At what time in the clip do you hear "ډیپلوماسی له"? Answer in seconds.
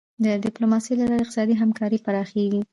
0.45-1.05